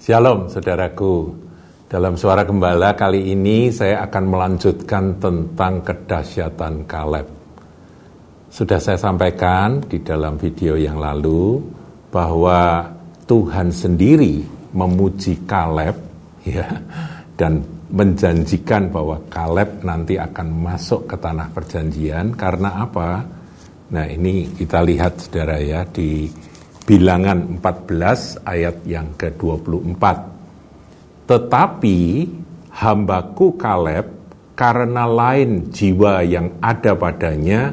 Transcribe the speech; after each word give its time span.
Shalom 0.00 0.48
saudaraku. 0.48 1.28
Dalam 1.84 2.16
suara 2.16 2.40
gembala 2.48 2.96
kali 2.96 3.36
ini 3.36 3.68
saya 3.68 4.08
akan 4.08 4.32
melanjutkan 4.32 5.20
tentang 5.20 5.84
kedahsyatan 5.84 6.88
Kaleb. 6.88 7.28
Sudah 8.48 8.80
saya 8.80 8.96
sampaikan 8.96 9.84
di 9.84 10.00
dalam 10.00 10.40
video 10.40 10.80
yang 10.80 10.96
lalu 10.96 11.60
bahwa 12.08 12.88
Tuhan 13.28 13.68
sendiri 13.68 14.40
memuji 14.72 15.44
Kaleb 15.44 16.00
ya 16.48 16.80
dan 17.36 17.60
menjanjikan 17.92 18.88
bahwa 18.88 19.20
Kaleb 19.28 19.84
nanti 19.84 20.16
akan 20.16 20.48
masuk 20.64 21.12
ke 21.12 21.20
tanah 21.20 21.52
perjanjian 21.52 22.32
karena 22.40 22.88
apa? 22.88 23.20
Nah, 23.92 24.08
ini 24.08 24.48
kita 24.48 24.80
lihat 24.80 25.28
Saudara 25.28 25.60
ya 25.60 25.84
di 25.84 26.24
Bilangan 26.84 27.60
14 27.60 28.44
ayat 28.48 28.76
yang 28.88 29.12
ke-24. 29.14 30.04
Tetapi 31.28 31.98
hambaku 32.74 33.54
Kaleb 33.60 34.06
karena 34.56 35.04
lain 35.08 35.72
jiwa 35.72 36.24
yang 36.24 36.60
ada 36.60 36.96
padanya 36.96 37.72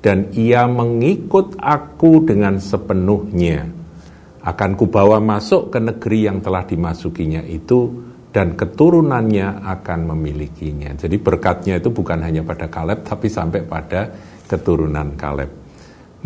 dan 0.00 0.30
ia 0.36 0.68
mengikut 0.68 1.56
aku 1.60 2.24
dengan 2.24 2.60
sepenuhnya. 2.60 3.66
Akan 4.46 4.78
kubawa 4.78 5.18
masuk 5.18 5.74
ke 5.74 5.82
negeri 5.82 6.30
yang 6.30 6.38
telah 6.38 6.62
dimasukinya 6.62 7.42
itu 7.42 7.90
dan 8.30 8.54
keturunannya 8.54 9.64
akan 9.64 10.12
memilikinya. 10.14 10.94
Jadi 10.94 11.16
berkatnya 11.18 11.80
itu 11.80 11.90
bukan 11.90 12.20
hanya 12.22 12.46
pada 12.46 12.70
Kaleb 12.70 13.02
tapi 13.02 13.26
sampai 13.26 13.64
pada 13.66 14.12
keturunan 14.46 15.18
Kaleb. 15.18 15.65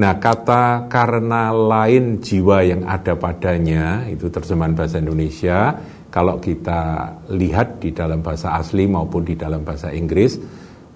Nah 0.01 0.17
kata 0.17 0.89
karena 0.89 1.53
lain 1.53 2.25
jiwa 2.25 2.65
yang 2.65 2.89
ada 2.89 3.21
padanya 3.21 4.09
itu 4.09 4.33
terjemahan 4.33 4.73
bahasa 4.73 4.97
Indonesia 4.97 5.77
kalau 6.09 6.41
kita 6.41 7.13
lihat 7.29 7.85
di 7.85 7.93
dalam 7.93 8.25
bahasa 8.25 8.57
asli 8.57 8.89
maupun 8.89 9.29
di 9.29 9.37
dalam 9.37 9.61
bahasa 9.61 9.93
Inggris, 9.93 10.41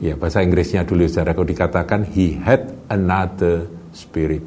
ya 0.00 0.16
bahasa 0.16 0.41
Inggrisnya 0.41 0.88
dulu 0.88 1.05
secara 1.05 1.36
kau 1.36 1.44
dikatakan 1.44 2.08
he 2.16 2.33
had 2.41 2.64
another 2.88 3.69
spirit. 3.92 4.41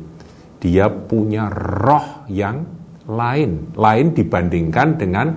Dia 0.58 0.90
punya 0.90 1.54
roh 1.54 2.26
yang 2.28 2.66
lain, 3.08 3.78
lain 3.78 4.08
dibandingkan 4.12 4.88
dengan 4.98 5.28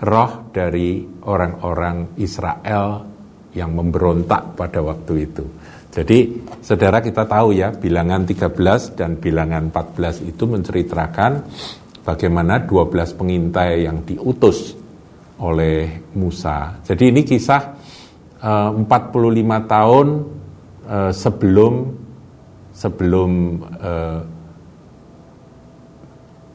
roh 0.00 0.48
dari 0.48 1.04
orang-orang 1.28 2.18
Israel 2.18 3.04
yang 3.52 3.76
memberontak 3.76 4.56
pada 4.56 4.80
waktu 4.80 5.28
itu. 5.28 5.44
Jadi 5.92 6.40
saudara 6.64 7.04
kita 7.04 7.28
tahu 7.28 7.52
ya 7.52 7.68
bilangan 7.68 8.24
13 8.24 8.96
dan 8.96 9.20
bilangan 9.20 9.68
14 9.68 10.24
itu 10.24 10.48
menceritakan 10.48 11.44
bagaimana 12.00 12.64
12 12.64 13.12
pengintai 13.20 13.84
yang 13.84 14.00
diutus 14.00 14.72
oleh 15.36 16.00
Musa. 16.16 16.80
Jadi 16.80 17.12
ini 17.12 17.20
kisah 17.28 17.62
eh, 18.40 18.70
uh, 18.72 18.88
45 18.88 19.68
tahun 19.68 20.06
uh, 20.88 21.12
sebelum 21.12 21.72
sebelum 22.72 23.30
uh, 23.76 24.20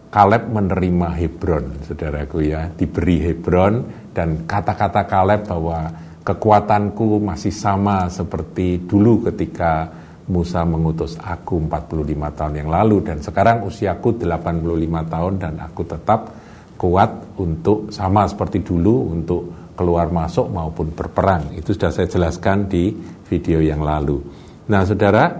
Kaleb 0.08 0.50
menerima 0.50 1.14
Hebron, 1.14 1.84
saudaraku 1.86 2.42
ya, 2.48 2.72
diberi 2.74 3.22
Hebron 3.22 3.86
dan 4.18 4.50
kata-kata 4.50 5.06
Kaleb 5.06 5.46
bahwa 5.46 5.94
kekuatanku 6.28 7.24
masih 7.24 7.56
sama 7.56 8.12
seperti 8.12 8.84
dulu 8.84 9.24
ketika 9.32 9.88
Musa 10.28 10.68
mengutus 10.68 11.16
aku 11.24 11.56
45 11.72 12.04
tahun 12.36 12.54
yang 12.60 12.68
lalu 12.68 13.00
dan 13.00 13.24
sekarang 13.24 13.64
usiaku 13.64 14.20
85 14.20 15.08
tahun 15.08 15.34
dan 15.40 15.54
aku 15.64 15.88
tetap 15.88 16.36
kuat 16.76 17.40
untuk 17.40 17.88
sama 17.96 18.28
seperti 18.28 18.60
dulu 18.60 19.16
untuk 19.16 19.72
keluar 19.80 20.12
masuk 20.12 20.52
maupun 20.52 20.92
berperang. 20.92 21.56
Itu 21.56 21.72
sudah 21.72 21.96
saya 21.96 22.12
jelaskan 22.12 22.68
di 22.68 22.92
video 23.32 23.64
yang 23.64 23.80
lalu. 23.80 24.20
Nah, 24.68 24.84
Saudara, 24.84 25.32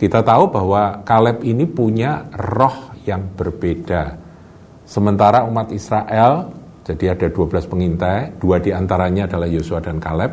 kita 0.00 0.24
tahu 0.24 0.48
bahwa 0.48 1.04
Kaleb 1.04 1.44
ini 1.44 1.68
punya 1.68 2.24
roh 2.32 2.96
yang 3.04 3.28
berbeda. 3.36 4.16
Sementara 4.88 5.44
umat 5.44 5.68
Israel, 5.68 6.63
jadi 6.84 7.16
ada 7.16 7.26
12 7.32 7.64
pengintai, 7.64 8.36
dua 8.36 8.60
di 8.60 8.68
antaranya 8.68 9.24
adalah 9.24 9.48
Yosua 9.48 9.80
dan 9.80 9.96
Kaleb, 9.96 10.32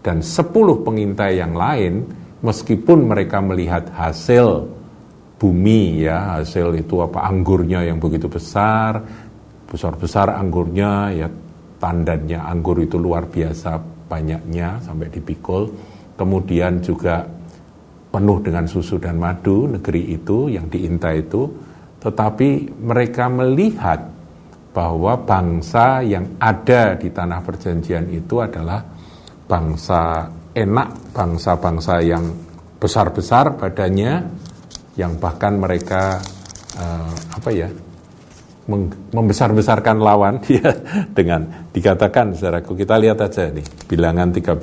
dan 0.00 0.22
10 0.22 0.86
pengintai 0.86 1.42
yang 1.42 1.58
lain 1.58 2.06
meskipun 2.40 3.10
mereka 3.10 3.42
melihat 3.42 3.90
hasil 3.92 4.70
bumi 5.36 6.04
ya 6.04 6.40
hasil 6.40 6.72
itu 6.76 7.00
apa 7.04 7.24
anggurnya 7.28 7.84
yang 7.84 7.96
begitu 7.96 8.28
besar 8.28 9.00
besar-besar 9.70 10.36
anggurnya 10.36 11.12
ya 11.16 11.28
tandannya 11.80 12.36
anggur 12.36 12.76
itu 12.82 13.00
luar 13.00 13.24
biasa 13.26 13.80
banyaknya 14.10 14.82
sampai 14.84 15.08
dipikul. 15.08 15.72
Kemudian 16.18 16.84
juga 16.84 17.24
penuh 18.12 18.38
dengan 18.44 18.68
susu 18.68 19.00
dan 19.00 19.16
madu 19.16 19.70
negeri 19.70 20.12
itu 20.12 20.52
yang 20.52 20.68
diintai 20.68 21.24
itu. 21.24 21.48
Tetapi 22.02 22.80
mereka 22.82 23.30
melihat 23.32 24.04
bahwa 24.70 25.18
bangsa 25.18 26.02
yang 26.06 26.38
ada 26.38 26.94
di 26.94 27.10
tanah 27.10 27.42
perjanjian 27.42 28.06
itu 28.14 28.38
adalah 28.38 28.82
bangsa 29.50 30.30
enak 30.54 31.10
bangsa-bangsa 31.10 31.94
yang 32.06 32.24
besar-besar 32.78 33.58
badannya 33.58 34.24
yang 34.94 35.18
bahkan 35.18 35.58
mereka 35.58 36.22
uh, 36.78 37.14
apa 37.34 37.50
ya 37.50 37.68
membesar-besarkan 39.10 39.98
lawan 39.98 40.38
dia 40.46 40.70
dengan 41.18 41.66
dikatakan 41.74 42.38
saudaraku 42.38 42.78
kita 42.78 42.94
lihat 42.94 43.18
aja 43.26 43.50
nih 43.50 43.66
bilangan 43.90 44.30
13 44.30 44.54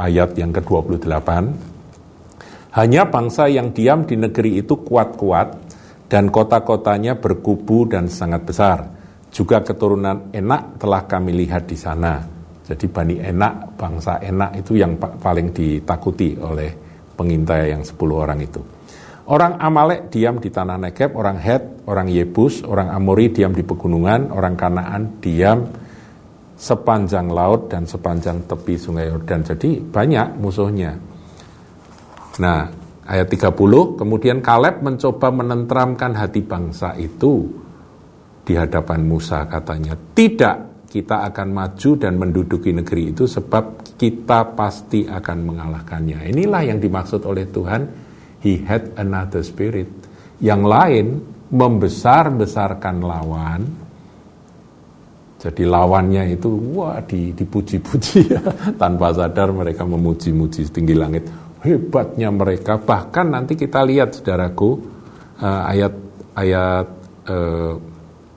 ayat 0.00 0.30
yang 0.40 0.56
ke-28 0.56 1.28
hanya 2.70 3.02
bangsa 3.10 3.50
yang 3.50 3.74
diam 3.76 4.08
di 4.08 4.16
negeri 4.16 4.62
itu 4.62 4.78
kuat-kuat 4.80 5.69
dan 6.10 6.28
kota-kotanya 6.34 7.14
berkubu 7.14 7.86
dan 7.86 8.10
sangat 8.10 8.42
besar 8.42 8.78
juga 9.30 9.62
keturunan 9.62 10.34
enak 10.34 10.82
telah 10.82 11.06
kami 11.06 11.30
lihat 11.30 11.70
di 11.70 11.78
sana 11.78 12.40
jadi 12.70 12.86
Bani 12.86 13.18
Enak, 13.18 13.74
bangsa 13.74 14.22
Enak 14.22 14.62
itu 14.62 14.78
yang 14.78 14.94
paling 14.94 15.50
ditakuti 15.50 16.38
oleh 16.38 16.70
pengintai 17.18 17.74
yang 17.74 17.82
10 17.82 17.98
orang 18.14 18.38
itu. 18.38 18.62
Orang 19.26 19.58
Amalek 19.58 20.06
diam 20.06 20.38
di 20.38 20.54
tanah 20.54 20.78
Nekeb, 20.78 21.18
orang 21.18 21.38
Het, 21.42 21.82
orang 21.90 22.06
Yebus, 22.06 22.62
orang 22.62 22.94
Amori 22.94 23.34
diam 23.34 23.50
di 23.50 23.66
pegunungan, 23.66 24.30
orang 24.30 24.54
Kanaan 24.54 25.18
diam 25.18 25.66
sepanjang 26.54 27.26
laut 27.34 27.66
dan 27.66 27.90
sepanjang 27.90 28.46
tepi 28.46 28.78
sungai 28.78 29.10
Yordan. 29.10 29.42
Jadi 29.42 29.82
banyak 29.82 30.38
musuhnya. 30.38 30.94
Nah, 32.38 32.70
ayat 33.06 33.28
30, 33.28 33.96
kemudian 34.00 34.38
Kaleb 34.44 34.84
mencoba 34.84 35.28
menentramkan 35.32 36.12
hati 36.16 36.44
bangsa 36.44 36.96
itu 36.98 37.48
di 38.44 38.58
hadapan 38.58 39.06
Musa 39.06 39.46
katanya, 39.46 39.94
tidak 40.16 40.88
kita 40.90 41.22
akan 41.30 41.48
maju 41.54 41.90
dan 41.94 42.18
menduduki 42.18 42.74
negeri 42.74 43.14
itu 43.14 43.30
sebab 43.30 43.94
kita 43.94 44.58
pasti 44.58 45.06
akan 45.06 45.38
mengalahkannya. 45.46 46.26
Inilah 46.34 46.66
yang 46.66 46.82
dimaksud 46.82 47.22
oleh 47.22 47.46
Tuhan, 47.46 47.82
he 48.42 48.58
had 48.66 48.90
another 48.98 49.46
spirit. 49.46 49.86
Yang 50.42 50.62
lain 50.66 51.06
membesar-besarkan 51.54 52.96
lawan, 53.06 53.60
jadi 55.40 55.62
lawannya 55.64 56.36
itu 56.36 56.52
wah 56.76 57.00
dipuji-puji 57.06 58.18
ya 58.34 58.42
tanpa 58.76 59.14
sadar 59.16 59.54
mereka 59.54 59.88
memuji-muji 59.88 60.68
setinggi 60.68 60.94
langit 60.98 61.24
hebatnya 61.64 62.32
mereka. 62.32 62.80
Bahkan 62.80 63.26
nanti 63.32 63.56
kita 63.56 63.84
lihat 63.84 64.16
saudaraku 64.16 64.70
uh, 65.40 65.62
ayat 65.68 65.92
ayat 66.36 66.86
uh, 67.28 67.74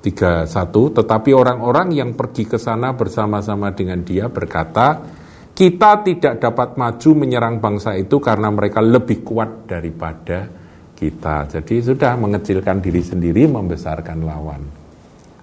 31 0.03 0.51
tetapi 0.99 1.31
orang-orang 1.31 1.95
yang 1.95 2.11
pergi 2.11 2.43
ke 2.43 2.59
sana 2.59 2.91
bersama-sama 2.91 3.71
dengan 3.71 4.03
dia 4.03 4.27
berkata 4.27 4.99
kita 5.55 6.03
tidak 6.03 6.43
dapat 6.43 6.75
maju 6.75 7.09
menyerang 7.15 7.63
bangsa 7.63 7.95
itu 7.95 8.19
karena 8.19 8.51
mereka 8.51 8.83
lebih 8.83 9.23
kuat 9.23 9.69
daripada 9.69 10.49
kita. 10.97 11.45
Jadi 11.47 11.75
sudah 11.79 12.17
mengecilkan 12.17 12.81
diri 12.81 12.99
sendiri 13.05 13.45
membesarkan 13.47 14.19
lawan. 14.25 14.61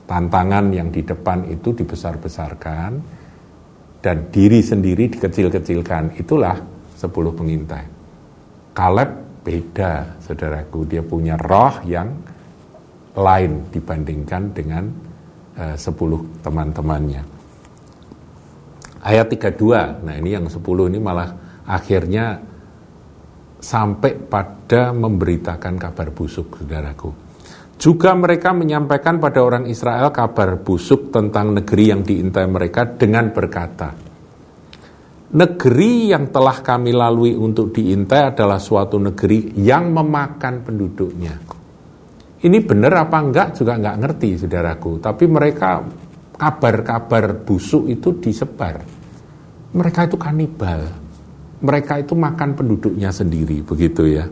Tantangan 0.05 0.75
yang 0.75 0.91
di 0.91 1.07
depan 1.07 1.47
itu 1.47 1.71
dibesar-besarkan 1.71 2.91
dan 4.03 4.17
diri 4.35 4.59
sendiri 4.59 5.07
dikecil-kecilkan. 5.15 6.19
Itulah 6.19 6.59
10 7.01 7.09
pengintai 7.33 8.01
Kaleb 8.77 9.11
beda 9.43 10.21
saudaraku 10.23 10.87
dia 10.87 11.03
punya 11.03 11.35
roh 11.35 11.83
yang 11.83 12.09
lain 13.19 13.67
dibandingkan 13.73 14.43
dengan 14.55 14.85
uh, 15.59 15.77
10 15.77 16.45
teman-temannya. 16.45 17.23
Ayat 19.01 19.27
32, 19.33 20.05
nah 20.05 20.15
ini 20.15 20.37
yang 20.37 20.47
10 20.47 20.61
ini 20.93 20.99
malah 21.01 21.29
akhirnya 21.67 22.37
sampai 23.61 24.13
pada 24.29 24.93
memberitakan 24.93 25.75
kabar 25.81 26.09
busuk, 26.13 26.61
saudaraku. 26.61 27.11
Juga 27.81 28.13
mereka 28.13 28.53
menyampaikan 28.53 29.17
pada 29.17 29.41
orang 29.41 29.65
Israel 29.65 30.13
kabar 30.13 30.61
busuk 30.61 31.09
tentang 31.09 31.57
negeri 31.57 31.85
yang 31.89 32.05
diintai 32.05 32.45
mereka 32.45 32.85
dengan 32.85 33.33
berkata, 33.33 34.10
Negeri 35.31 36.11
yang 36.11 36.35
telah 36.35 36.59
kami 36.59 36.91
lalui 36.91 37.39
untuk 37.39 37.71
diintai 37.71 38.35
adalah 38.35 38.59
suatu 38.59 38.99
negeri 38.99 39.55
yang 39.63 39.95
memakan 39.95 40.67
penduduknya. 40.67 41.35
Ini 42.41 42.59
benar 42.67 43.07
apa 43.07 43.23
enggak 43.23 43.49
juga 43.55 43.79
enggak 43.79 43.97
ngerti 44.03 44.43
saudaraku, 44.43 44.99
tapi 44.99 45.31
mereka 45.31 45.87
kabar-kabar 46.35 47.47
busuk 47.47 47.87
itu 47.87 48.19
disebar. 48.19 48.83
Mereka 49.71 50.11
itu 50.11 50.19
kanibal, 50.19 50.91
mereka 51.63 52.03
itu 52.03 52.19
makan 52.19 52.59
penduduknya 52.59 53.15
sendiri, 53.15 53.63
begitu 53.63 54.11
ya. 54.11 54.27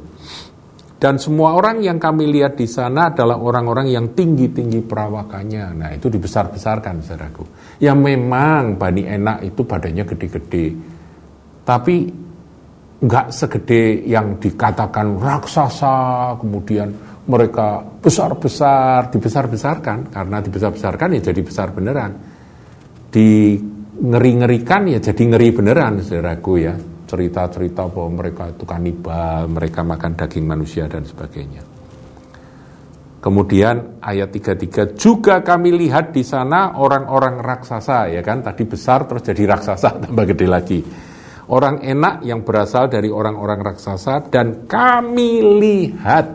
Dan 0.98 1.14
semua 1.22 1.54
orang 1.54 1.78
yang 1.78 2.02
kami 2.02 2.26
lihat 2.26 2.58
di 2.58 2.66
sana 2.66 3.14
adalah 3.14 3.38
orang-orang 3.38 3.86
yang 3.86 4.18
tinggi-tinggi 4.18 4.82
perawakannya. 4.82 5.64
Nah 5.78 5.90
itu 5.94 6.10
dibesar-besarkan 6.10 7.06
saudaraku. 7.06 7.44
Ya 7.78 7.94
memang 7.94 8.74
Bani 8.74 9.06
Enak 9.06 9.46
itu 9.46 9.62
badannya 9.62 10.02
gede-gede. 10.02 10.66
Tapi 11.62 11.96
nggak 12.98 13.26
segede 13.30 14.10
yang 14.10 14.42
dikatakan 14.42 15.22
raksasa, 15.22 16.34
kemudian 16.42 16.90
mereka 17.30 17.78
besar-besar, 17.78 19.14
dibesar-besarkan. 19.14 20.10
Karena 20.10 20.42
dibesar-besarkan 20.42 21.14
ya 21.14 21.30
jadi 21.30 21.40
besar 21.46 21.70
beneran. 21.70 22.10
Di 23.06 23.54
ngeri-ngerikan 24.02 24.90
ya 24.90 24.98
jadi 24.98 25.22
ngeri 25.30 25.48
beneran 25.54 26.02
saudaraku 26.02 26.52
ya 26.58 26.74
cerita-cerita 27.08 27.88
bahwa 27.88 28.20
mereka 28.20 28.52
itu 28.52 28.68
kanibal, 28.68 29.48
mereka 29.48 29.80
makan 29.80 30.12
daging 30.12 30.44
manusia 30.44 30.84
dan 30.84 31.08
sebagainya. 31.08 31.64
Kemudian 33.18 33.98
ayat 33.98 34.30
33 34.30 34.94
juga 34.94 35.42
kami 35.42 35.74
lihat 35.74 36.14
di 36.14 36.22
sana 36.22 36.78
orang-orang 36.78 37.42
raksasa 37.42 38.14
ya 38.14 38.22
kan 38.22 38.46
tadi 38.46 38.62
besar 38.62 39.10
terus 39.10 39.26
jadi 39.26 39.58
raksasa 39.58 39.88
tambah 40.06 40.24
gede 40.28 40.46
lagi. 40.46 40.80
Orang 41.48 41.80
enak 41.80 42.28
yang 42.28 42.44
berasal 42.44 42.92
dari 42.92 43.08
orang-orang 43.08 43.64
raksasa 43.64 44.28
dan 44.28 44.68
kami 44.68 45.40
lihat 45.58 46.26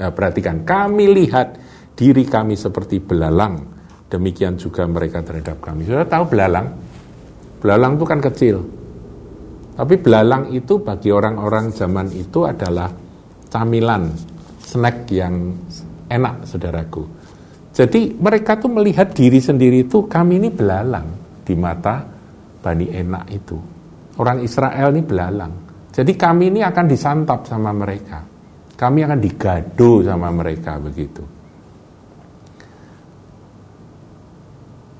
ya 0.00 0.08
perhatikan 0.10 0.64
kami 0.64 1.12
lihat 1.12 1.60
diri 1.92 2.24
kami 2.24 2.56
seperti 2.56 2.98
belalang 2.98 3.62
demikian 4.10 4.58
juga 4.58 4.82
mereka 4.88 5.22
terhadap 5.22 5.62
kami. 5.62 5.86
Sudah 5.86 6.08
tahu 6.08 6.36
belalang? 6.36 6.68
Belalang 7.62 7.94
itu 7.94 8.04
kan 8.04 8.18
kecil, 8.18 8.56
tapi 9.72 9.94
belalang 9.96 10.52
itu 10.52 10.84
bagi 10.84 11.08
orang-orang 11.08 11.72
zaman 11.72 12.12
itu 12.12 12.44
adalah 12.44 12.92
camilan, 13.48 14.12
snack 14.60 15.08
yang 15.08 15.56
enak, 16.12 16.44
saudaraku. 16.44 17.04
Jadi 17.72 18.20
mereka 18.20 18.60
tuh 18.60 18.68
melihat 18.68 19.16
diri 19.16 19.40
sendiri 19.40 19.88
itu 19.88 20.04
kami 20.04 20.36
ini 20.36 20.52
belalang 20.52 21.08
di 21.40 21.56
mata 21.56 22.04
Bani 22.60 22.86
Enak 22.92 23.24
itu. 23.32 23.56
Orang 24.20 24.44
Israel 24.44 24.92
ini 24.92 25.02
belalang. 25.02 25.52
Jadi 25.88 26.12
kami 26.20 26.52
ini 26.52 26.60
akan 26.60 26.84
disantap 26.84 27.48
sama 27.48 27.72
mereka. 27.72 28.20
Kami 28.76 29.00
akan 29.08 29.18
digado 29.20 30.04
sama 30.04 30.28
mereka 30.28 30.76
begitu. 30.76 31.24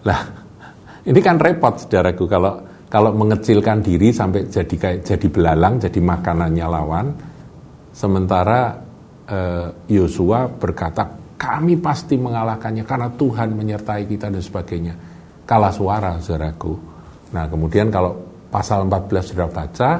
Lah, 0.08 0.20
ini 1.12 1.20
kan 1.20 1.36
repot 1.36 1.76
saudaraku 1.76 2.24
kalau 2.24 2.71
kalau 2.92 3.16
mengecilkan 3.16 3.80
diri 3.80 4.12
sampai 4.12 4.52
jadi 4.52 4.74
kayak 4.76 5.00
jadi 5.00 5.26
belalang, 5.32 5.80
jadi 5.80 5.96
makanannya 5.96 6.66
lawan. 6.68 7.06
Sementara 7.88 8.76
eh, 9.24 9.96
Yosua 9.96 10.44
eh, 10.44 10.52
berkata, 10.60 11.08
kami 11.40 11.80
pasti 11.80 12.20
mengalahkannya 12.20 12.84
karena 12.84 13.08
Tuhan 13.16 13.56
menyertai 13.56 14.04
kita 14.04 14.28
dan 14.28 14.44
sebagainya. 14.44 14.94
Kalah 15.48 15.72
suara, 15.72 16.20
saudaraku. 16.20 16.72
Nah, 17.32 17.48
kemudian 17.48 17.88
kalau 17.88 18.12
pasal 18.52 18.84
14 18.84 19.24
sudah 19.24 19.48
baca, 19.48 19.90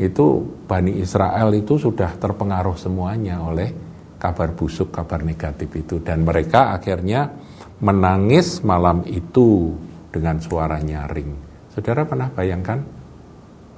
itu 0.00 0.40
Bani 0.64 0.96
Israel 0.96 1.52
itu 1.52 1.76
sudah 1.76 2.16
terpengaruh 2.16 2.80
semuanya 2.80 3.44
oleh 3.44 3.68
kabar 4.16 4.56
busuk, 4.56 4.88
kabar 4.88 5.20
negatif 5.20 5.68
itu. 5.76 6.00
Dan 6.00 6.24
mereka 6.24 6.72
akhirnya 6.72 7.36
menangis 7.84 8.64
malam 8.64 9.04
itu 9.04 9.76
dengan 10.08 10.40
suara 10.40 10.80
nyaring. 10.80 11.49
Saudara 11.70 12.02
pernah 12.02 12.26
bayangkan 12.34 12.82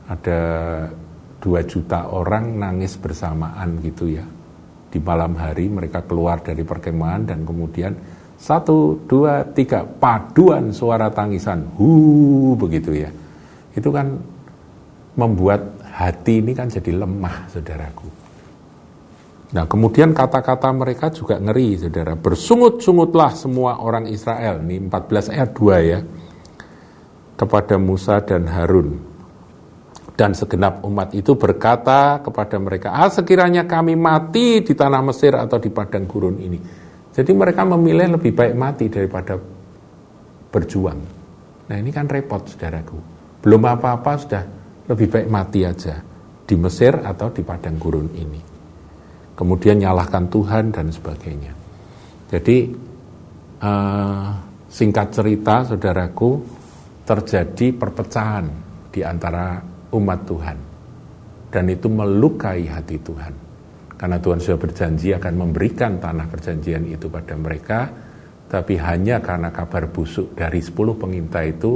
ada 0.09 0.41
dua 1.43 1.61
juta 1.69 2.09
orang 2.09 2.56
nangis 2.56 2.97
bersamaan 2.97 3.85
gitu 3.85 4.09
ya. 4.09 4.25
Di 4.93 4.97
malam 5.00 5.37
hari 5.37 5.69
mereka 5.69 6.05
keluar 6.05 6.41
dari 6.41 6.65
perkemahan 6.65 7.29
dan 7.29 7.44
kemudian 7.44 7.93
satu, 8.41 8.99
dua, 9.06 9.47
tiga, 9.55 9.85
paduan 9.87 10.75
suara 10.75 11.12
tangisan, 11.12 11.62
hu 11.79 12.59
begitu 12.59 12.97
ya. 12.97 13.11
Itu 13.77 13.94
kan 13.94 14.19
membuat 15.15 15.79
hati 15.93 16.41
ini 16.41 16.56
kan 16.56 16.67
jadi 16.73 16.97
lemah, 16.97 17.53
saudaraku. 17.53 18.09
Nah, 19.53 19.69
kemudian 19.69 20.17
kata-kata 20.17 20.73
mereka 20.73 21.12
juga 21.12 21.37
ngeri, 21.37 21.77
saudara. 21.77 22.17
Bersungut-sungutlah 22.17 23.37
semua 23.37 23.85
orang 23.85 24.09
Israel. 24.09 24.65
Ini 24.65 24.89
14 24.89 25.29
ayat 25.29 25.50
2 25.53 25.93
ya 25.93 26.00
kepada 27.43 27.75
Musa 27.75 28.23
dan 28.23 28.47
Harun. 28.47 29.11
Dan 30.15 30.39
segenap 30.39 30.87
umat 30.87 31.11
itu 31.19 31.35
berkata 31.35 32.23
kepada 32.23 32.55
mereka, 32.62 32.94
ah 32.94 33.11
sekiranya 33.11 33.67
kami 33.67 33.99
mati 33.99 34.62
di 34.62 34.71
tanah 34.79 35.03
Mesir 35.03 35.35
atau 35.35 35.59
di 35.59 35.67
padang 35.67 36.06
gurun 36.06 36.39
ini. 36.39 36.59
Jadi 37.11 37.35
mereka 37.35 37.67
memilih 37.67 38.15
lebih 38.15 38.31
baik 38.31 38.55
mati 38.55 38.87
daripada 38.87 39.35
berjuang. 40.53 41.00
Nah 41.67 41.77
ini 41.77 41.91
kan 41.91 42.06
repot 42.06 42.47
saudaraku. 42.47 42.99
Belum 43.43 43.62
apa-apa 43.67 44.12
sudah 44.21 44.44
lebih 44.87 45.11
baik 45.11 45.27
mati 45.27 45.67
aja 45.67 45.99
di 46.47 46.55
Mesir 46.55 46.94
atau 47.03 47.35
di 47.35 47.43
padang 47.43 47.75
gurun 47.81 48.12
ini. 48.15 48.41
Kemudian 49.35 49.83
nyalahkan 49.83 50.31
Tuhan 50.31 50.71
dan 50.71 50.93
sebagainya. 50.93 51.53
Jadi 52.31 52.71
uh, 53.65 54.29
singkat 54.69 55.09
cerita 55.11 55.67
saudaraku, 55.67 56.62
terjadi 57.02 57.75
perpecahan 57.75 58.46
di 58.90 59.00
antara 59.02 59.58
umat 59.93 60.20
Tuhan. 60.26 60.58
Dan 61.52 61.64
itu 61.69 61.87
melukai 61.93 62.64
hati 62.64 62.96
Tuhan. 62.96 63.34
Karena 63.99 64.19
Tuhan 64.19 64.40
sudah 64.40 64.58
berjanji 64.58 65.14
akan 65.14 65.34
memberikan 65.37 66.00
tanah 66.00 66.26
perjanjian 66.26 66.88
itu 66.88 67.06
pada 67.06 67.37
mereka, 67.38 67.86
tapi 68.48 68.74
hanya 68.81 69.22
karena 69.22 69.53
kabar 69.55 69.86
busuk 69.93 70.34
dari 70.34 70.58
10 70.58 70.74
pengintai 70.98 71.55
itu, 71.55 71.72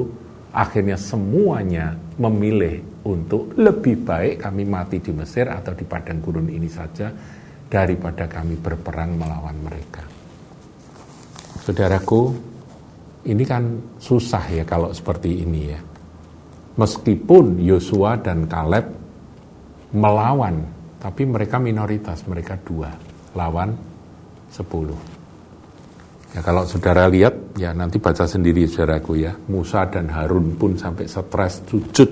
akhirnya 0.50 0.96
semuanya 0.96 1.94
memilih 2.16 3.04
untuk 3.04 3.54
lebih 3.54 4.02
baik 4.02 4.42
kami 4.42 4.64
mati 4.64 4.98
di 4.98 5.12
Mesir 5.12 5.46
atau 5.52 5.76
di 5.76 5.84
padang 5.84 6.18
gurun 6.18 6.48
ini 6.48 6.66
saja 6.66 7.12
daripada 7.68 8.26
kami 8.26 8.58
berperang 8.58 9.14
melawan 9.14 9.56
mereka. 9.60 10.02
Saudaraku, 11.62 12.55
ini 13.26 13.42
kan 13.42 13.62
susah 13.98 14.44
ya 14.48 14.62
kalau 14.62 14.94
seperti 14.94 15.42
ini 15.42 15.62
ya. 15.66 15.80
Meskipun 16.76 17.58
Yosua 17.58 18.20
dan 18.20 18.46
Kaleb 18.46 18.86
melawan, 19.96 20.62
tapi 21.00 21.24
mereka 21.24 21.56
minoritas, 21.56 22.22
mereka 22.28 22.54
dua, 22.60 22.92
lawan 23.32 23.72
sepuluh. 24.52 24.96
Ya 26.36 26.44
kalau 26.44 26.68
saudara 26.68 27.08
lihat, 27.08 27.56
ya 27.56 27.72
nanti 27.72 27.96
baca 27.96 28.28
sendiri 28.28 28.68
saudaraku 28.68 29.16
ya, 29.16 29.32
Musa 29.48 29.88
dan 29.88 30.12
Harun 30.12 30.52
pun 30.60 30.76
sampai 30.76 31.08
stres 31.08 31.64
sujud 31.64 32.10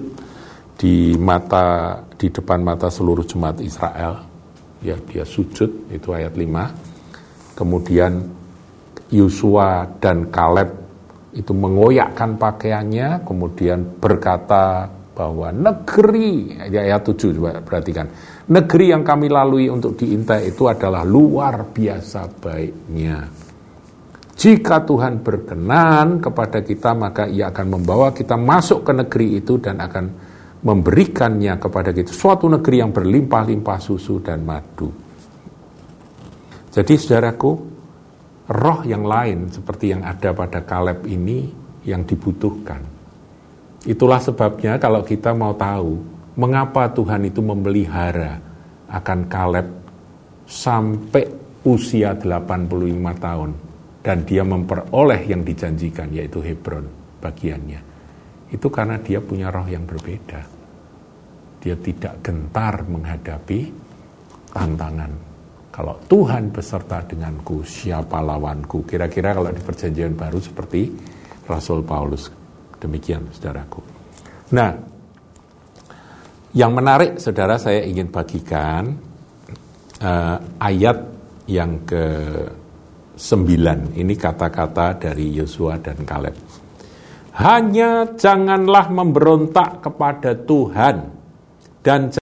di 0.80 1.12
mata 1.20 2.00
di 2.16 2.32
depan 2.32 2.64
mata 2.64 2.88
seluruh 2.88 3.28
jemaat 3.28 3.60
Israel. 3.60 4.24
Ya, 4.80 4.96
dia 4.96 5.24
sujud 5.28 5.92
itu 5.92 6.08
ayat 6.12 6.36
5. 6.36 7.56
Kemudian 7.56 8.20
Yosua 9.12 9.88
dan 10.00 10.28
Kaleb 10.32 10.83
itu 11.34 11.50
mengoyakkan 11.50 12.38
pakaiannya, 12.38 13.26
kemudian 13.26 13.98
berkata 13.98 14.86
bahwa 15.14 15.54
negeri, 15.54 16.58
ayat 16.58 17.02
7 17.06 17.34
coba 17.38 17.62
perhatikan, 17.62 18.06
negeri 18.50 18.90
yang 18.90 19.06
kami 19.06 19.30
lalui 19.30 19.70
untuk 19.70 19.94
diintai 19.94 20.50
itu 20.50 20.66
adalah 20.66 21.06
luar 21.06 21.70
biasa 21.70 22.26
baiknya. 22.42 23.18
Jika 24.34 24.82
Tuhan 24.82 25.22
berkenan 25.22 26.18
kepada 26.18 26.58
kita, 26.66 26.90
maka 26.98 27.30
ia 27.30 27.54
akan 27.54 27.78
membawa 27.78 28.10
kita 28.10 28.34
masuk 28.34 28.82
ke 28.82 28.92
negeri 28.92 29.38
itu 29.38 29.62
dan 29.62 29.78
akan 29.78 30.04
memberikannya 30.66 31.54
kepada 31.62 31.94
kita. 31.94 32.10
Suatu 32.10 32.50
negeri 32.50 32.82
yang 32.82 32.90
berlimpah-limpah 32.90 33.78
susu 33.78 34.18
dan 34.18 34.42
madu. 34.42 34.90
Jadi 36.74 36.92
saudaraku, 36.98 37.73
roh 38.48 38.84
yang 38.84 39.04
lain 39.08 39.48
seperti 39.48 39.96
yang 39.96 40.04
ada 40.04 40.36
pada 40.36 40.60
Kaleb 40.64 41.08
ini 41.08 41.48
yang 41.88 42.04
dibutuhkan. 42.04 42.80
Itulah 43.84 44.20
sebabnya 44.20 44.80
kalau 44.80 45.04
kita 45.04 45.36
mau 45.36 45.52
tahu 45.56 46.00
mengapa 46.36 46.88
Tuhan 46.92 47.28
itu 47.28 47.40
memelihara 47.44 48.40
akan 48.88 49.20
Kaleb 49.28 49.68
sampai 50.44 51.24
usia 51.64 52.12
85 52.12 52.68
tahun 53.16 53.50
dan 54.04 54.18
dia 54.28 54.44
memperoleh 54.44 55.20
yang 55.24 55.40
dijanjikan 55.40 56.12
yaitu 56.12 56.44
Hebron 56.44 56.84
bagiannya. 57.24 57.80
Itu 58.52 58.68
karena 58.68 59.00
dia 59.00 59.24
punya 59.24 59.48
roh 59.48 59.64
yang 59.64 59.88
berbeda. 59.88 60.44
Dia 61.64 61.76
tidak 61.80 62.20
gentar 62.20 62.84
menghadapi 62.84 63.72
tantangan. 64.52 65.33
Kalau 65.74 65.98
Tuhan 66.06 66.54
beserta 66.54 67.02
denganku, 67.02 67.66
siapa 67.66 68.22
lawanku? 68.22 68.86
Kira-kira 68.86 69.34
kalau 69.34 69.50
di 69.50 69.58
perjanjian 69.58 70.14
baru 70.14 70.38
seperti 70.38 70.86
Rasul 71.50 71.82
Paulus. 71.82 72.30
Demikian, 72.78 73.26
saudaraku. 73.34 73.82
Nah, 74.54 74.70
yang 76.54 76.70
menarik, 76.78 77.18
saudara, 77.18 77.58
saya 77.58 77.82
ingin 77.82 78.06
bagikan 78.06 78.94
uh, 79.98 80.38
ayat 80.62 80.98
yang 81.50 81.82
ke 81.82 82.06
sembilan. 83.18 83.98
Ini 83.98 84.14
kata-kata 84.14 84.94
dari 84.94 85.34
Yosua 85.34 85.82
dan 85.82 86.06
Kaleb. 86.06 86.36
Hanya 87.34 88.14
janganlah 88.14 88.94
memberontak 88.94 89.82
kepada 89.82 90.38
Tuhan 90.38 90.96
dan 91.82 92.14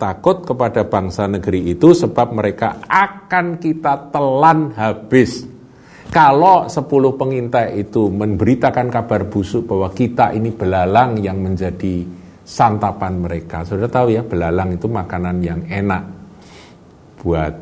takut 0.00 0.46
kepada 0.46 0.86
bangsa 0.86 1.26
negeri 1.26 1.74
itu 1.74 1.90
sebab 1.90 2.30
mereka 2.30 2.78
akan 2.86 3.58
kita 3.58 4.08
telan 4.14 4.70
habis. 4.78 5.44
Kalau 6.10 6.66
sepuluh 6.66 7.14
pengintai 7.14 7.86
itu 7.86 8.10
memberitakan 8.10 8.90
kabar 8.90 9.26
busuk 9.30 9.66
bahwa 9.70 9.90
kita 9.94 10.34
ini 10.34 10.50
belalang 10.50 11.18
yang 11.22 11.38
menjadi 11.38 12.02
santapan 12.42 13.22
mereka. 13.22 13.62
Sudah 13.62 13.86
tahu 13.86 14.14
ya, 14.14 14.22
belalang 14.26 14.74
itu 14.74 14.90
makanan 14.90 15.38
yang 15.38 15.62
enak 15.70 16.02
buat 17.22 17.54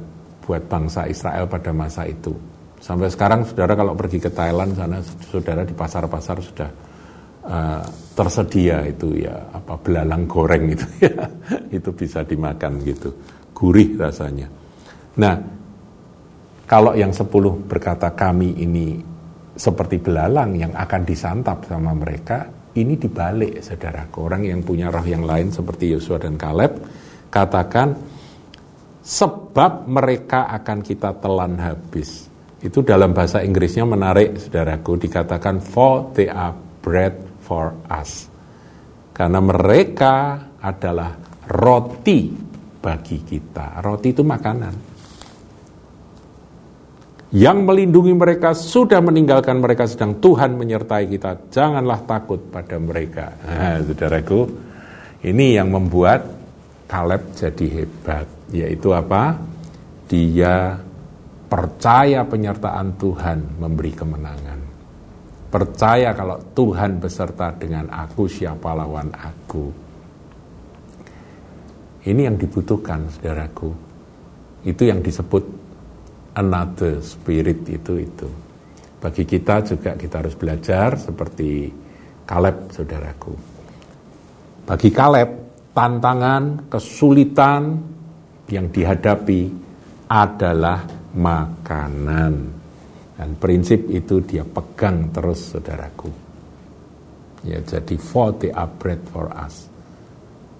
buat 0.49 0.65
bangsa 0.65 1.05
Israel 1.09 1.45
pada 1.45 1.77
masa 1.77 2.09
itu. 2.09 2.33
Sampai 2.81 3.13
sekarang 3.13 3.45
saudara 3.45 3.77
kalau 3.77 3.93
pergi 3.93 4.17
ke 4.17 4.33
Thailand 4.33 4.73
sana 4.73 4.97
saudara 5.29 5.61
di 5.61 5.77
pasar-pasar 5.77 6.41
sudah 6.41 6.71
uh, 7.49 7.83
tersedia 8.12 8.85
itu 8.85 9.25
ya 9.25 9.35
apa 9.55 9.81
belalang 9.81 10.28
goreng 10.28 10.71
itu 10.76 10.87
ya. 11.09 11.25
Itu 11.73 11.97
bisa 11.97 12.23
dimakan 12.23 12.85
gitu. 12.85 13.11
Gurih 13.57 13.97
rasanya. 13.97 14.47
Nah 15.19 15.35
kalau 16.69 16.93
yang 16.93 17.11
sepuluh 17.17 17.57
berkata 17.57 18.12
kami 18.12 18.61
ini 18.61 19.00
seperti 19.59 19.99
belalang 19.99 20.55
yang 20.55 20.73
akan 20.76 21.02
disantap 21.02 21.67
sama 21.67 21.90
mereka 21.97 22.47
ini 22.78 22.95
dibalik 22.95 23.59
saudara. 23.64 24.07
Orang 24.14 24.47
yang 24.47 24.62
punya 24.62 24.93
roh 24.93 25.02
yang 25.02 25.26
lain 25.26 25.50
seperti 25.50 25.97
Yosua 25.97 26.23
dan 26.23 26.38
Kaleb 26.38 26.78
katakan 27.33 27.97
sebab 29.02 29.88
mereka 29.88 30.47
akan 30.52 30.78
kita 30.85 31.17
telan 31.19 31.59
habis. 31.59 32.28
Itu 32.59 32.83
dalam 32.83 33.14
bahasa 33.14 33.43
Inggrisnya 33.43 33.87
menarik, 33.87 34.35
saudaraku, 34.38 34.99
dikatakan 34.99 35.62
for 35.62 36.11
they 36.14 36.26
are 36.26 36.55
bread 36.83 37.28
for 37.49 37.73
us. 37.88 38.28
Karena 39.17 39.40
mereka 39.40 40.37
adalah 40.61 41.17
roti 41.49 42.28
bagi 42.78 43.25
kita. 43.25 43.81
Roti 43.81 44.12
itu 44.12 44.21
makanan. 44.21 44.75
Yang 47.28 47.59
melindungi 47.61 48.14
mereka 48.17 48.57
sudah 48.57 49.00
meninggalkan 49.05 49.61
mereka 49.61 49.85
sedang 49.88 50.17
Tuhan 50.21 50.57
menyertai 50.57 51.05
kita. 51.09 51.50
Janganlah 51.52 52.05
takut 52.09 52.40
pada 52.49 52.76
mereka. 52.81 53.37
Nah, 53.45 53.81
saudaraku, 53.85 54.49
ini 55.25 55.57
yang 55.57 55.73
membuat 55.73 56.25
Kaleb 56.88 57.37
jadi 57.37 57.67
hebat. 57.85 58.25
Yaitu 58.49 58.97
apa? 58.97 59.37
Dia 60.09 60.81
percaya 61.52 62.25
penyertaan 62.25 62.97
Tuhan 62.97 63.61
memberi 63.61 63.93
kemenangan. 63.93 64.58
Percaya 65.49 66.12
kalau 66.12 66.37
Tuhan 66.52 67.00
beserta 67.00 67.49
dengan 67.57 67.88
aku, 67.88 68.28
siapa 68.28 68.76
lawan 68.76 69.09
aku. 69.17 69.73
Ini 72.05 72.28
yang 72.28 72.37
dibutuhkan, 72.37 73.09
saudaraku. 73.09 73.73
Itu 74.69 74.83
yang 74.85 75.00
disebut 75.00 75.45
another 76.37 77.00
spirit 77.00 77.64
itu 77.64 77.93
itu. 77.97 78.28
Bagi 78.99 79.25
kita 79.25 79.64
juga 79.64 79.97
kita 79.97 80.21
harus 80.21 80.37
belajar 80.37 81.00
seperti 81.00 81.73
Kaleb, 82.28 82.69
saudaraku. 82.69 83.33
Bagi 84.69 84.93
Kaleb, 84.93 85.31
tantangan, 85.73 86.69
kesulitan 86.69 87.81
yang 88.52 88.69
dihadapi 88.69 89.49
adalah 90.12 90.85
makanan. 91.17 92.58
Dan 93.19 93.35
prinsip 93.35 93.91
itu 93.91 94.23
dia 94.23 94.47
pegang 94.47 95.11
terus 95.11 95.51
saudaraku. 95.51 96.11
Ya, 97.43 97.59
jadi 97.59 97.99
for 97.99 98.39
the 98.39 98.55
for 99.11 99.27
us. 99.35 99.67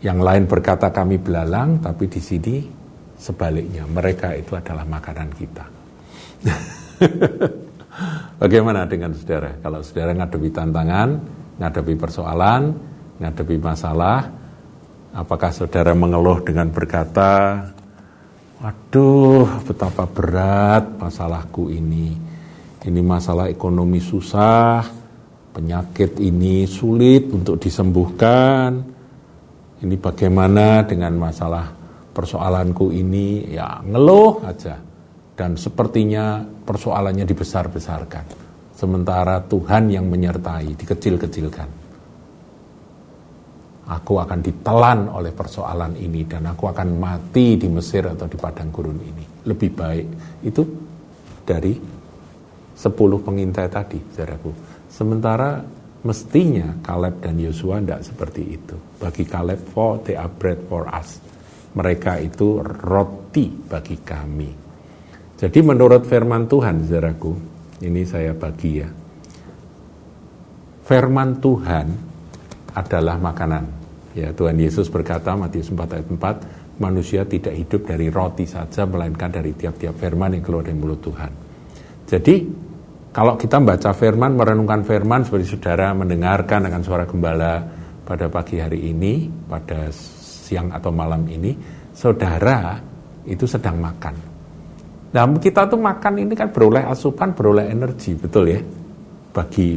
Yang 0.03 0.19
lain 0.19 0.45
berkata 0.50 0.91
kami 0.91 1.23
belalang, 1.23 1.79
tapi 1.79 2.11
di 2.11 2.19
sini 2.19 2.67
sebaliknya 3.15 3.87
mereka 3.87 4.35
itu 4.35 4.59
adalah 4.59 4.83
makanan 4.83 5.31
kita. 5.35 5.65
Bagaimana 8.43 8.87
dengan 8.87 9.15
saudara? 9.15 9.59
Kalau 9.59 9.83
saudara 9.83 10.15
ngadepi 10.15 10.50
tantangan, 10.55 11.09
ngadepi 11.62 11.95
persoalan, 11.99 12.62
ngadepi 13.19 13.59
masalah, 13.59 14.23
apakah 15.15 15.50
saudara 15.50 15.95
mengeluh 15.95 16.43
dengan 16.43 16.71
berkata, 16.71 17.62
Waduh, 18.59 19.62
betapa 19.67 20.07
berat 20.11 20.99
masalahku 20.99 21.71
ini. 21.71 22.27
Ini 22.88 23.04
masalah 23.04 23.52
ekonomi 23.52 24.00
susah, 24.00 24.80
penyakit 25.52 26.16
ini 26.25 26.64
sulit 26.64 27.28
untuk 27.28 27.61
disembuhkan. 27.61 28.80
Ini 29.85 29.95
bagaimana 30.00 30.88
dengan 30.88 31.21
masalah 31.21 31.68
persoalanku 32.16 32.88
ini? 32.88 33.52
Ya, 33.52 33.85
ngeluh 33.85 34.40
aja. 34.40 34.80
Dan 35.37 35.61
sepertinya 35.61 36.40
persoalannya 36.40 37.28
dibesar-besarkan. 37.28 38.25
Sementara 38.73 39.45
Tuhan 39.45 39.92
yang 39.92 40.09
menyertai, 40.09 40.73
dikecil-kecilkan 40.73 41.68
aku 43.88 44.21
akan 44.21 44.40
ditelan 44.45 45.09
oleh 45.09 45.33
persoalan 45.33 45.97
ini 45.97 46.28
dan 46.28 46.45
aku 46.45 46.68
akan 46.68 46.88
mati 47.00 47.57
di 47.57 47.68
Mesir 47.73 48.04
atau 48.04 48.28
di 48.28 48.37
padang 48.37 48.68
gurun 48.68 49.00
ini. 49.00 49.25
Lebih 49.49 49.71
baik 49.73 50.07
itu 50.45 50.62
dari 51.45 51.98
sepuluh 52.78 53.18
pengintai 53.18 53.66
tadi, 53.66 53.99
saudaraku. 54.14 54.54
Sementara 54.87 55.58
mestinya 56.06 56.78
Kaleb 56.78 57.18
dan 57.18 57.35
Yosua 57.42 57.82
tidak 57.82 58.06
seperti 58.06 58.42
itu. 58.54 58.78
Bagi 59.02 59.26
Kaleb, 59.26 59.58
for 59.75 59.99
they 60.06 60.14
are 60.14 60.30
bread 60.30 60.62
for 60.70 60.87
us. 60.87 61.18
Mereka 61.75 62.23
itu 62.23 62.62
roti 62.62 63.50
bagi 63.50 63.99
kami. 63.99 64.50
Jadi 65.35 65.58
menurut 65.66 66.06
firman 66.06 66.47
Tuhan, 66.47 66.87
saudaraku, 66.87 67.32
ini 67.82 68.06
saya 68.06 68.30
bagi 68.38 68.70
ya. 68.78 68.88
Firman 70.87 71.42
Tuhan 71.42 71.87
adalah 72.78 73.18
makanan 73.18 73.78
Ya, 74.18 74.35
Tuhan 74.35 74.58
Yesus 74.58 74.90
berkata 74.90 75.38
Matius 75.38 75.70
4 75.70 75.94
ayat 75.94 76.08
4, 76.11 76.82
manusia 76.82 77.23
tidak 77.23 77.54
hidup 77.54 77.87
dari 77.87 78.11
roti 78.11 78.50
saja 78.50 78.82
melainkan 78.82 79.30
dari 79.30 79.54
tiap-tiap 79.54 79.94
firman 79.94 80.35
yang 80.35 80.42
keluar 80.42 80.66
dari 80.66 80.75
mulut 80.75 80.99
Tuhan. 80.99 81.32
Jadi 82.08 82.35
kalau 83.09 83.35
kita 83.41 83.57
membaca 83.59 83.91
firman, 83.97 84.37
merenungkan 84.37 84.85
firman 84.85 85.25
seperti 85.25 85.57
saudara 85.57 85.97
mendengarkan 85.97 86.69
akan 86.69 86.83
suara 86.85 87.05
gembala 87.09 87.65
pada 88.05 88.29
pagi 88.29 88.61
hari 88.61 88.93
ini, 88.93 89.27
pada 89.49 89.88
siang 89.93 90.73
atau 90.73 90.93
malam 90.93 91.25
ini, 91.29 91.57
saudara 91.97 92.77
itu 93.25 93.45
sedang 93.49 93.81
makan. 93.81 94.15
Nah 95.09 95.25
kita 95.41 95.65
tuh 95.69 95.81
makan 95.81 96.15
ini 96.21 96.33
kan 96.37 96.53
beroleh 96.53 96.85
asupan, 96.85 97.33
beroleh 97.33 97.73
energi, 97.73 98.12
betul 98.12 98.45
ya? 98.49 98.61
Bagi 99.33 99.77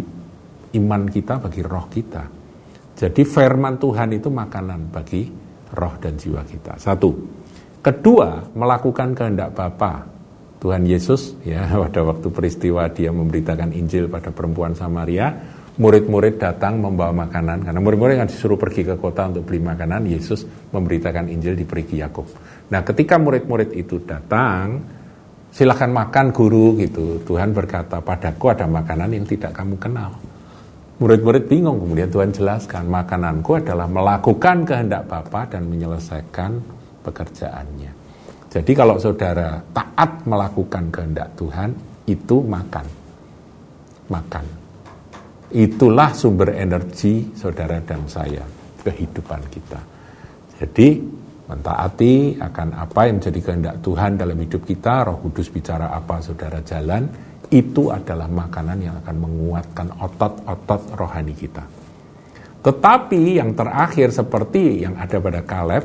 iman 0.75 1.01
kita, 1.07 1.39
bagi 1.39 1.61
roh 1.63 1.87
kita. 1.87 2.23
Jadi 2.95 3.21
firman 3.23 3.79
Tuhan 3.79 4.11
itu 4.13 4.27
makanan 4.27 4.91
bagi 4.91 5.25
roh 5.73 5.95
dan 5.97 6.19
jiwa 6.19 6.43
kita. 6.43 6.77
Satu. 6.77 7.09
Kedua, 7.81 8.53
melakukan 8.53 9.17
kehendak 9.17 9.57
Bapa. 9.57 10.05
Tuhan 10.61 10.85
Yesus 10.85 11.41
ya 11.41 11.65
pada 11.89 12.05
waktu 12.05 12.29
peristiwa 12.29 12.85
dia 12.93 13.09
memberitakan 13.09 13.73
Injil 13.73 14.05
pada 14.05 14.29
perempuan 14.29 14.77
Samaria, 14.77 15.33
murid-murid 15.81 16.37
datang 16.37 16.77
membawa 16.77 17.25
makanan 17.25 17.65
karena 17.65 17.81
murid-murid 17.81 18.21
yang 18.21 18.29
disuruh 18.29 18.61
pergi 18.61 18.85
ke 18.85 18.95
kota 19.01 19.25
untuk 19.33 19.49
beli 19.49 19.57
makanan, 19.65 20.05
Yesus 20.05 20.45
memberitakan 20.69 21.33
Injil 21.33 21.57
di 21.57 21.65
perigi 21.65 21.97
Yakub. 21.97 22.29
Nah, 22.69 22.85
ketika 22.85 23.17
murid-murid 23.17 23.73
itu 23.73 24.05
datang, 24.05 24.85
silahkan 25.49 25.89
makan 25.89 26.29
guru 26.29 26.77
gitu. 26.77 27.25
Tuhan 27.25 27.57
berkata, 27.57 27.97
padaku 27.99 28.53
ada 28.53 28.69
makanan 28.69 29.17
yang 29.17 29.25
tidak 29.25 29.57
kamu 29.57 29.81
kenal. 29.81 30.13
Murid-murid 31.01 31.49
bingung, 31.49 31.81
kemudian 31.81 32.13
Tuhan 32.13 32.29
jelaskan, 32.29 32.85
makananku 32.85 33.57
adalah 33.57 33.89
melakukan 33.89 34.69
kehendak 34.69 35.09
Bapa 35.09 35.49
dan 35.49 35.65
menyelesaikan 35.65 36.61
pekerjaannya. 37.01 38.00
Jadi 38.51 38.71
kalau 38.75 38.99
saudara 38.99 39.63
taat 39.71 40.27
melakukan 40.27 40.91
kehendak 40.91 41.31
Tuhan, 41.39 41.71
itu 42.03 42.43
makan. 42.43 42.83
Makan. 44.11 44.45
Itulah 45.55 46.11
sumber 46.11 46.59
energi 46.59 47.31
saudara 47.31 47.79
dan 47.79 48.03
saya, 48.11 48.43
kehidupan 48.83 49.41
kita. 49.47 49.79
Jadi 50.59 50.99
mentaati 51.47 52.39
akan 52.39 52.67
apa 52.75 53.07
yang 53.07 53.23
menjadi 53.23 53.39
kehendak 53.39 53.75
Tuhan 53.79 54.19
dalam 54.19 54.35
hidup 54.35 54.67
kita, 54.67 55.07
Roh 55.07 55.23
Kudus 55.23 55.47
bicara 55.47 55.95
apa 55.95 56.19
saudara 56.19 56.59
jalan, 56.59 57.07
itu 57.51 57.87
adalah 57.87 58.27
makanan 58.27 58.77
yang 58.83 58.95
akan 58.99 59.15
menguatkan 59.15 59.87
otot-otot 59.95 60.95
rohani 60.95 61.35
kita. 61.35 61.63
Tetapi 62.63 63.39
yang 63.39 63.55
terakhir 63.55 64.11
seperti 64.11 64.83
yang 64.83 64.95
ada 64.95 65.17
pada 65.19 65.41
Kaleb, 65.43 65.83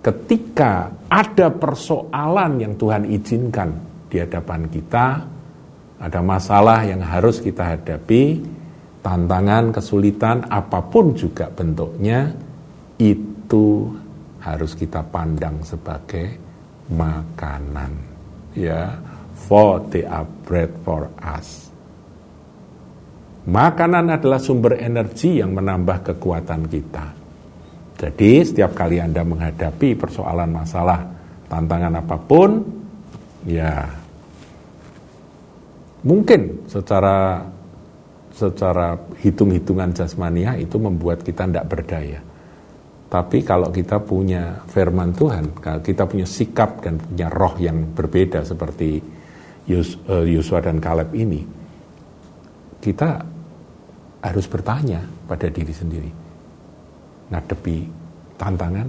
ketika 0.00 0.92
ada 1.08 1.48
persoalan 1.50 2.62
yang 2.62 2.74
Tuhan 2.74 3.08
izinkan 3.10 3.70
di 4.06 4.22
hadapan 4.22 4.70
kita, 4.70 5.06
ada 5.96 6.20
masalah 6.20 6.84
yang 6.84 7.00
harus 7.00 7.40
kita 7.40 7.76
hadapi, 7.76 8.44
tantangan, 9.00 9.72
kesulitan, 9.72 10.44
apa 10.50 10.84
pun 10.84 11.16
juga 11.16 11.48
bentuknya, 11.48 12.32
itu 13.00 13.90
harus 14.40 14.76
kita 14.76 15.02
pandang 15.08 15.60
sebagai 15.64 16.38
makanan. 16.92 17.92
Ya, 18.56 18.96
for 19.36 19.84
are 19.92 20.28
bread 20.48 20.72
for 20.80 21.12
us. 21.20 21.68
Makanan 23.46 24.10
adalah 24.10 24.42
sumber 24.42 24.74
energi 24.74 25.38
yang 25.38 25.54
menambah 25.54 26.10
kekuatan 26.10 26.66
kita. 26.66 27.25
Jadi 27.96 28.44
setiap 28.44 28.76
kali 28.76 29.00
Anda 29.00 29.24
menghadapi 29.24 29.96
persoalan 29.96 30.52
masalah, 30.52 31.00
tantangan 31.48 31.96
apa 31.96 32.16
pun, 32.20 32.60
ya 33.48 33.88
mungkin 36.04 36.68
secara 36.68 37.40
secara 38.36 39.00
hitung-hitungan 39.24 39.96
jasmania 39.96 40.60
itu 40.60 40.76
membuat 40.76 41.24
kita 41.24 41.48
tidak 41.48 41.66
berdaya. 41.72 42.20
Tapi 43.08 43.40
kalau 43.40 43.72
kita 43.72 43.96
punya 44.04 44.60
firman 44.68 45.16
Tuhan, 45.16 45.56
kita 45.80 46.04
punya 46.04 46.28
sikap 46.28 46.84
dan 46.84 47.00
punya 47.00 47.32
roh 47.32 47.56
yang 47.56 47.96
berbeda 47.96 48.44
seperti 48.44 49.00
eh, 49.72 50.26
Yosua 50.36 50.60
dan 50.60 50.84
Kaleb 50.84 51.16
ini, 51.16 51.40
kita 52.76 53.24
harus 54.20 54.44
bertanya 54.52 55.00
pada 55.24 55.48
diri 55.48 55.72
sendiri 55.72 56.25
ngadepi 57.32 57.78
tantangan, 58.36 58.88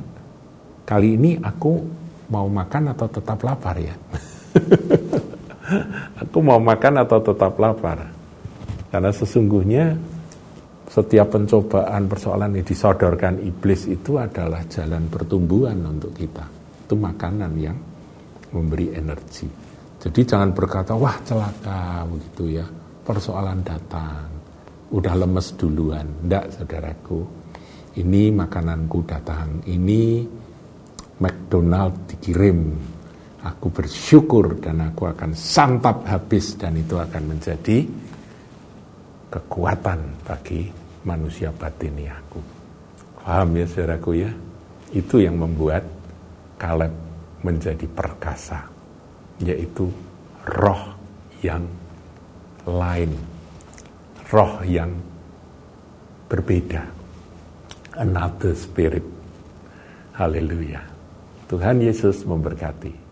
kali 0.84 1.17
ini 1.17 1.38
aku 1.41 1.82
mau 2.29 2.48
makan 2.48 2.94
atau 2.94 3.08
tetap 3.10 3.39
lapar 3.44 3.75
ya? 3.79 3.96
aku 6.22 6.38
mau 6.44 6.60
makan 6.60 6.94
atau 7.03 7.20
tetap 7.24 7.56
lapar? 7.58 8.08
Karena 8.88 9.12
sesungguhnya 9.12 9.96
setiap 10.88 11.36
pencobaan 11.36 12.08
persoalan 12.08 12.58
yang 12.58 12.65
disodorkan 12.65 13.44
iblis 13.44 13.86
itu 13.91 14.15
adalah 14.17 14.63
jalan 14.65 15.12
pertumbuhan 15.12 15.77
untuk 15.84 16.15
kita. 16.15 16.48
Itu 16.88 16.96
makanan 16.96 17.51
yang 17.60 17.77
memberi 18.56 18.96
energi. 18.96 19.46
Jadi 19.98 20.22
jangan 20.24 20.56
berkata, 20.56 20.96
wah 20.96 21.20
celaka 21.27 22.08
begitu 22.08 22.63
ya, 22.63 22.65
persoalan 23.03 23.60
datang, 23.65 24.29
udah 24.94 25.13
lemes 25.20 25.51
duluan. 25.60 26.08
Tidak 26.24 26.46
saudaraku, 26.56 27.20
ini 27.98 28.30
makananku 28.30 29.01
datang, 29.10 29.66
ini 29.66 30.22
McDonald 31.18 32.06
dikirim, 32.06 32.77
aku 33.42 33.68
bersyukur 33.74 34.62
dan 34.62 34.86
aku 34.86 35.10
akan 35.10 35.34
santap 35.34 36.06
habis 36.06 36.54
dan 36.62 36.77
itu 36.77 36.94
akan 36.94 37.24
menjadi 37.25 37.89
kekuatan 39.34 40.21
bagi 40.21 40.69
manusia 41.10 41.50
batin 41.50 41.98
aku. 42.06 42.41
Paham 43.17 43.60
ya 43.60 43.65
saudaraku 43.65 44.12
ya? 44.13 44.32
Itu 44.93 45.19
yang 45.19 45.41
membuat 45.41 45.84
Kaleb 46.58 46.93
menjadi 47.43 47.86
perkasa, 47.86 48.65
yaitu 49.41 49.89
roh 50.48 50.84
yang 51.43 51.65
lain, 52.65 53.13
roh 54.32 54.63
yang 54.65 54.89
berbeda 56.26 56.96
another 57.97 58.53
spirit. 58.53 59.03
Haleluya. 60.17 60.81
Tuhan 61.49 61.81
Yesus 61.81 62.25
memberkati. 62.25 63.07